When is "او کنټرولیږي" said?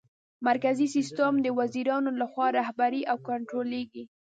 3.11-4.03